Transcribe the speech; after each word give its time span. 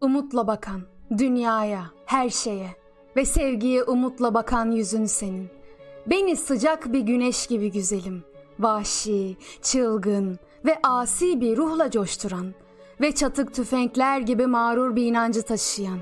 Umutla 0.00 0.46
bakan, 0.46 0.80
dünyaya, 1.18 1.84
her 2.06 2.30
şeye 2.30 2.76
ve 3.16 3.24
sevgiye 3.24 3.82
umutla 3.82 4.34
bakan 4.34 4.70
yüzün 4.70 5.04
senin. 5.04 5.48
Beni 6.06 6.36
sıcak 6.36 6.92
bir 6.92 7.00
güneş 7.00 7.46
gibi 7.46 7.70
güzelim, 7.72 8.24
vahşi, 8.58 9.36
çılgın 9.62 10.38
ve 10.64 10.78
asi 10.82 11.40
bir 11.40 11.56
ruhla 11.56 11.90
coşturan 11.90 12.54
ve 13.00 13.14
çatık 13.14 13.54
tüfekler 13.54 14.20
gibi 14.20 14.46
mağrur 14.46 14.96
bir 14.96 15.06
inancı 15.06 15.42
taşıyan. 15.42 15.98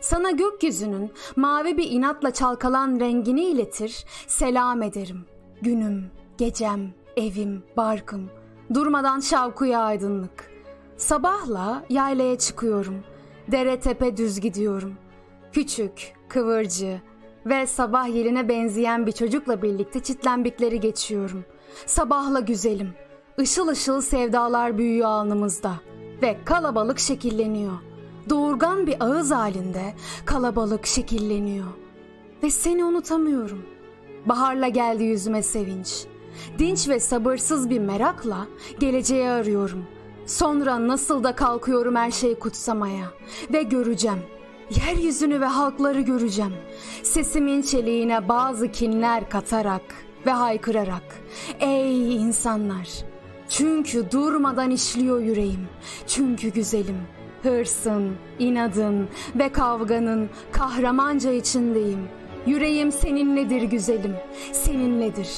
Sana 0.00 0.30
gökyüzünün 0.30 1.12
mavi 1.36 1.76
bir 1.76 1.90
inatla 1.90 2.30
çalkalan 2.30 3.00
rengini 3.00 3.44
iletir, 3.44 4.04
selam 4.26 4.82
ederim. 4.82 5.24
Günüm, 5.62 6.10
gecem, 6.38 6.94
evim, 7.16 7.62
barkım, 7.76 8.30
durmadan 8.74 9.20
şavkuya 9.20 9.80
aydınlık. 9.80 10.50
Sabahla 10.96 11.84
yaylaya 11.90 12.38
çıkıyorum, 12.38 13.04
dere 13.52 13.80
tepe 13.80 14.16
düz 14.16 14.40
gidiyorum. 14.40 14.94
Küçük, 15.52 16.12
kıvırcı 16.28 17.00
ve 17.46 17.66
sabah 17.66 18.14
yeline 18.14 18.48
benzeyen 18.48 19.06
bir 19.06 19.12
çocukla 19.12 19.62
birlikte 19.62 20.02
çitlembikleri 20.02 20.80
geçiyorum. 20.80 21.44
Sabahla 21.86 22.40
güzelim, 22.40 22.94
ışıl 23.40 23.68
ışıl 23.68 24.00
sevdalar 24.00 24.78
büyüyor 24.78 25.08
alnımızda 25.08 25.72
ve 26.22 26.36
kalabalık 26.44 26.98
şekilleniyor. 26.98 27.72
Doğurgan 28.30 28.86
bir 28.86 28.96
ağız 29.00 29.30
halinde 29.30 29.94
kalabalık 30.24 30.86
şekilleniyor. 30.86 31.66
Ve 32.42 32.50
seni 32.50 32.84
unutamıyorum. 32.84 33.62
Baharla 34.26 34.68
geldi 34.68 35.04
yüzüme 35.04 35.42
sevinç. 35.42 36.04
Dinç 36.58 36.88
ve 36.88 37.00
sabırsız 37.00 37.70
bir 37.70 37.78
merakla 37.78 38.46
geleceği 38.80 39.28
arıyorum. 39.28 39.84
Sonra 40.28 40.88
nasıl 40.88 41.24
da 41.24 41.36
kalkıyorum 41.36 41.96
her 41.96 42.10
şeyi 42.10 42.34
kutsamaya 42.34 43.04
ve 43.52 43.62
göreceğim. 43.62 44.18
Yeryüzünü 44.70 45.40
ve 45.40 45.44
halkları 45.44 46.00
göreceğim. 46.00 46.52
Sesimin 47.02 47.62
çeliğine 47.62 48.28
bazı 48.28 48.68
kinler 48.72 49.30
katarak 49.30 49.82
ve 50.26 50.30
haykırarak. 50.30 51.02
Ey 51.60 52.16
insanlar! 52.16 52.88
Çünkü 53.48 54.10
durmadan 54.10 54.70
işliyor 54.70 55.20
yüreğim. 55.20 55.68
Çünkü 56.06 56.48
güzelim. 56.48 56.98
Hırsın, 57.42 58.16
inadın 58.38 59.08
ve 59.34 59.52
kavganın 59.52 60.30
kahramanca 60.52 61.32
içindeyim. 61.32 62.08
Yüreğim 62.46 62.92
seninledir 62.92 63.62
güzelim. 63.62 64.14
Seninledir 64.52 65.28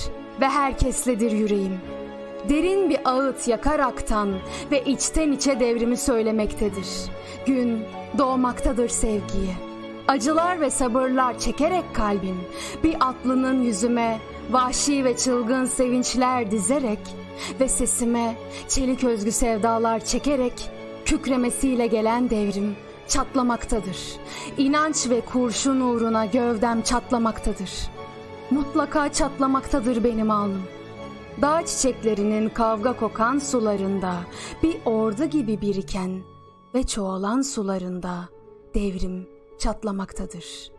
ve 0.41 0.48
herkesledir 0.48 1.30
yüreğim. 1.30 2.00
Derin 2.48 2.91
bir 2.91 2.98
ağıt 3.05 3.48
yakaraktan 3.48 4.28
ve 4.70 4.84
içten 4.84 5.33
içe 5.33 5.60
devrimi 5.60 5.96
söylemektedir. 5.96 6.86
Gün 7.46 7.83
doğmaktadır 8.19 8.88
sevgiye. 8.88 9.55
Acılar 10.08 10.61
ve 10.61 10.70
sabırlar 10.70 11.38
çekerek 11.38 11.84
kalbim 11.94 12.41
bir 12.84 12.96
atlının 13.00 13.62
yüzüme 13.62 14.18
vahşi 14.50 15.05
ve 15.05 15.16
çılgın 15.16 15.64
sevinçler 15.64 16.50
dizerek 16.50 16.98
ve 17.61 17.68
sesime 17.68 18.36
çelik 18.68 19.05
özgü 19.05 19.33
sevdalar 19.33 20.05
çekerek 20.05 20.70
kükremesiyle 21.05 21.86
gelen 21.86 22.30
devrim 22.30 22.77
çatlamaktadır. 23.08 23.98
İnanç 24.58 25.11
ve 25.11 25.20
kurşun 25.20 25.80
uğruna 25.80 26.27
gövdem 26.27 26.83
çatlamaktadır. 26.83 27.70
Mutlaka 28.50 29.12
çatlamaktadır 29.12 30.05
benim 30.05 30.30
alnım. 30.30 30.62
Dağ 31.42 31.67
çiçeklerinin 31.67 32.48
kavga 32.48 32.96
kokan 32.96 33.39
sularında 33.39 34.14
bir 34.62 34.77
ordu 34.84 35.24
gibi 35.24 35.61
biriken 35.61 36.20
ve 36.74 36.83
çoğalan 36.83 37.42
sularında 37.42 38.28
devrim 38.74 39.28
çatlamaktadır. 39.58 40.73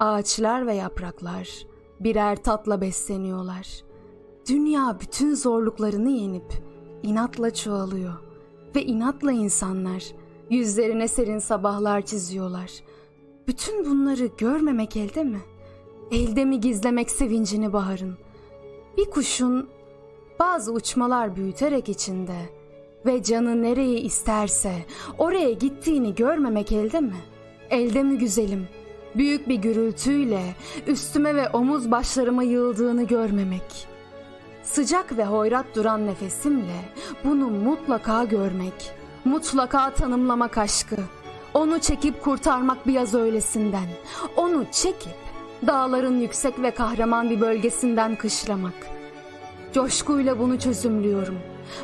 Ağaçlar 0.00 0.66
ve 0.66 0.74
yapraklar 0.74 1.66
birer 2.00 2.42
tatla 2.42 2.80
besleniyorlar. 2.80 3.82
Dünya 4.48 4.96
bütün 5.00 5.34
zorluklarını 5.34 6.10
yenip 6.10 6.62
inatla 7.02 7.54
çoğalıyor 7.54 8.14
ve 8.76 8.82
inatla 8.84 9.32
insanlar 9.32 10.04
yüzlerine 10.50 11.08
serin 11.08 11.38
sabahlar 11.38 12.02
çiziyorlar. 12.02 12.70
Bütün 13.46 13.84
bunları 13.84 14.26
görmemek 14.38 14.96
elde 14.96 15.24
mi? 15.24 15.40
Elde 16.10 16.44
mi 16.44 16.60
gizlemek 16.60 17.10
sevincini 17.10 17.72
baharın? 17.72 18.18
Bir 18.96 19.10
kuşun 19.10 19.68
bazı 20.38 20.72
uçmalar 20.72 21.36
büyüterek 21.36 21.88
içinde 21.88 22.36
ve 23.06 23.22
canı 23.22 23.62
nereyi 23.62 23.98
isterse 23.98 24.72
oraya 25.18 25.52
gittiğini 25.52 26.14
görmemek 26.14 26.72
elde 26.72 27.00
mi? 27.00 27.16
Elde 27.70 28.02
mi 28.02 28.18
güzelim? 28.18 28.68
Büyük 29.14 29.48
bir 29.48 29.54
gürültüyle 29.54 30.42
üstüme 30.86 31.34
ve 31.34 31.48
omuz 31.48 31.90
başlarıma 31.90 32.42
yığıldığını 32.42 33.02
görmemek. 33.02 33.86
Sıcak 34.62 35.16
ve 35.18 35.24
hoyrat 35.24 35.66
duran 35.74 36.06
nefesimle 36.06 36.80
bunu 37.24 37.50
mutlaka 37.50 38.24
görmek, 38.24 38.90
mutlaka 39.24 39.94
tanımlamak 39.94 40.58
aşkı. 40.58 40.96
Onu 41.54 41.80
çekip 41.80 42.22
kurtarmak 42.22 42.86
bir 42.86 42.92
yaz 42.92 43.14
öylesinden. 43.14 43.88
Onu 44.36 44.64
çekip 44.72 45.16
dağların 45.66 46.20
yüksek 46.20 46.62
ve 46.62 46.70
kahraman 46.70 47.30
bir 47.30 47.40
bölgesinden 47.40 48.16
kışlamak. 48.16 48.74
Coşkuyla 49.72 50.38
bunu 50.38 50.58
çözümlüyorum. 50.58 51.38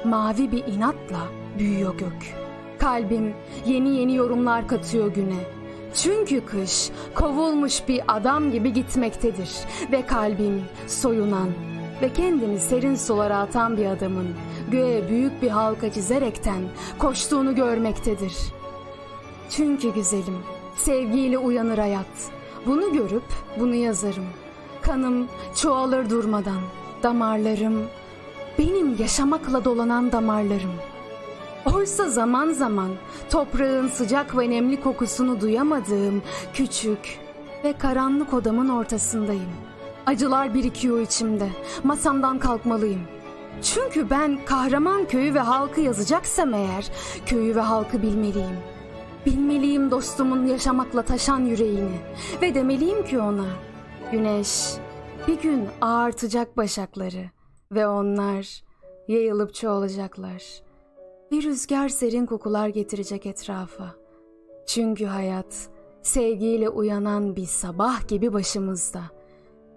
Mavi 0.04 0.52
bir 0.52 0.66
inatla 0.66 1.20
büyüyor 1.58 1.98
gök. 1.98 2.34
Kalbim 2.78 3.34
yeni 3.66 3.96
yeni 3.96 4.16
yorumlar 4.16 4.68
katıyor 4.68 5.14
güne. 5.14 5.58
Çünkü 5.94 6.44
kış 6.44 6.90
kovulmuş 7.14 7.88
bir 7.88 8.02
adam 8.08 8.50
gibi 8.50 8.72
gitmektedir 8.72 9.50
ve 9.92 10.06
kalbim 10.06 10.64
soyunan 10.86 11.48
ve 12.02 12.12
kendini 12.12 12.60
serin 12.60 12.94
sulara 12.94 13.38
atan 13.38 13.76
bir 13.76 13.86
adamın 13.86 14.28
göğe 14.70 15.08
büyük 15.08 15.42
bir 15.42 15.48
halka 15.48 15.92
çizerekten 15.92 16.62
koştuğunu 16.98 17.54
görmektedir. 17.54 18.32
Çünkü 19.50 19.94
güzelim, 19.94 20.38
sevgiyle 20.76 21.38
uyanır 21.38 21.78
hayat. 21.78 22.37
Bunu 22.66 22.92
görüp 22.92 23.24
bunu 23.58 23.74
yazarım. 23.74 24.26
Kanım 24.82 25.28
çoğalır 25.56 26.10
durmadan. 26.10 26.60
Damarlarım, 27.02 27.82
benim 28.58 28.96
yaşamakla 28.98 29.64
dolanan 29.64 30.12
damarlarım. 30.12 30.72
Oysa 31.74 32.08
zaman 32.08 32.52
zaman 32.52 32.88
toprağın 33.30 33.88
sıcak 33.88 34.38
ve 34.38 34.50
nemli 34.50 34.80
kokusunu 34.80 35.40
duyamadığım 35.40 36.22
küçük 36.54 37.18
ve 37.64 37.72
karanlık 37.72 38.34
odamın 38.34 38.68
ortasındayım. 38.68 39.50
Acılar 40.06 40.54
birikiyor 40.54 41.00
içimde. 41.00 41.48
Masamdan 41.84 42.38
kalkmalıyım. 42.38 43.00
Çünkü 43.62 44.10
ben 44.10 44.38
kahraman 44.44 45.04
köyü 45.04 45.34
ve 45.34 45.40
halkı 45.40 45.80
yazacaksam 45.80 46.54
eğer 46.54 46.90
köyü 47.26 47.56
ve 47.56 47.60
halkı 47.60 48.02
bilmeliyim. 48.02 48.56
Bilmeliyim 49.26 49.90
dostumun 49.90 50.46
yaşamakla 50.46 51.02
taşan 51.02 51.40
yüreğini 51.40 51.98
ve 52.42 52.54
demeliyim 52.54 53.04
ki 53.04 53.18
ona 53.18 53.46
güneş 54.12 54.74
bir 55.28 55.40
gün 55.40 55.68
ağartacak 55.80 56.56
başakları 56.56 57.30
ve 57.72 57.88
onlar 57.88 58.62
yayılıp 59.08 59.54
çoğalacaklar. 59.54 60.62
Bir 61.30 61.44
rüzgar 61.44 61.88
serin 61.88 62.26
kokular 62.26 62.68
getirecek 62.68 63.26
etrafa. 63.26 63.94
Çünkü 64.66 65.04
hayat 65.04 65.68
sevgiyle 66.02 66.68
uyanan 66.68 67.36
bir 67.36 67.46
sabah 67.46 68.08
gibi 68.08 68.32
başımızda. 68.32 69.00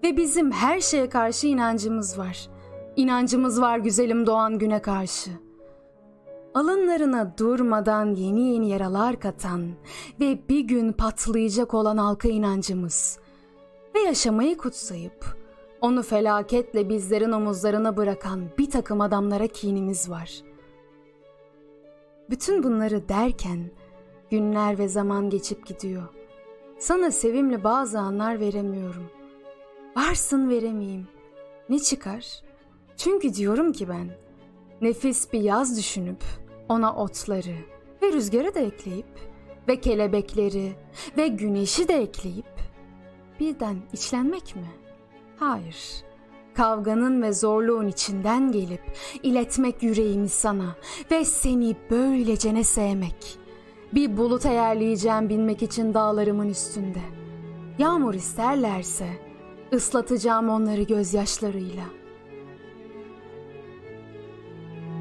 Ve 0.04 0.16
bizim 0.16 0.52
her 0.52 0.80
şeye 0.80 1.08
karşı 1.08 1.46
inancımız 1.46 2.18
var. 2.18 2.48
İnancımız 2.96 3.60
var 3.60 3.78
güzelim 3.78 4.26
doğan 4.26 4.58
güne 4.58 4.82
karşı. 4.82 5.30
Alınlarına 6.54 7.38
durmadan 7.38 8.14
yeni 8.14 8.52
yeni 8.52 8.68
yaralar 8.68 9.20
katan 9.20 9.70
ve 10.20 10.38
bir 10.48 10.60
gün 10.60 10.92
patlayacak 10.92 11.74
olan 11.74 11.96
halka 11.96 12.28
inancımız. 12.28 13.18
Ve 13.94 14.00
yaşamayı 14.00 14.56
kutsayıp 14.56 15.36
onu 15.80 16.02
felaketle 16.02 16.88
bizlerin 16.88 17.32
omuzlarına 17.32 17.96
bırakan 17.96 18.40
bir 18.58 18.70
takım 18.70 19.00
adamlara 19.00 19.46
kinimiz 19.46 20.10
var. 20.10 20.42
Bütün 22.30 22.62
bunları 22.62 23.08
derken 23.08 23.70
günler 24.30 24.78
ve 24.78 24.88
zaman 24.88 25.30
geçip 25.30 25.66
gidiyor. 25.66 26.08
Sana 26.78 27.10
sevimli 27.10 27.64
bazı 27.64 27.98
anlar 27.98 28.40
veremiyorum. 28.40 29.10
Varsın 29.96 30.50
veremeyeyim. 30.50 31.08
Ne 31.68 31.78
çıkar? 31.78 32.42
Çünkü 32.96 33.34
diyorum 33.34 33.72
ki 33.72 33.88
ben 33.88 34.10
nefis 34.80 35.32
bir 35.32 35.40
yaz 35.40 35.78
düşünüp 35.78 36.41
ona 36.72 36.94
otları 36.94 37.56
ve 38.02 38.12
rüzgarı 38.12 38.54
da 38.54 38.60
ekleyip 38.60 39.32
ve 39.68 39.80
kelebekleri 39.80 40.72
ve 41.16 41.28
güneşi 41.28 41.88
de 41.88 41.94
ekleyip 41.94 42.46
birden 43.40 43.76
içlenmek 43.92 44.56
mi?'' 44.56 44.82
Hayır. 45.42 46.04
Kavganın 46.54 47.22
ve 47.22 47.32
zorluğun 47.32 47.86
içinden 47.86 48.52
gelip 48.52 48.82
iletmek 49.22 49.82
yüreğimi 49.82 50.28
sana 50.28 50.76
ve 51.10 51.24
seni 51.24 51.76
böylece 51.90 52.54
ne 52.54 52.64
sevmek. 52.64 53.38
Bir 53.94 54.16
bulut 54.16 54.46
ayarlayacağım 54.46 55.28
binmek 55.28 55.62
için 55.62 55.94
dağlarımın 55.94 56.48
üstünde. 56.48 57.00
Yağmur 57.78 58.14
isterlerse 58.14 59.06
ıslatacağım 59.72 60.48
onları 60.48 60.82
gözyaşlarıyla. 60.82 61.84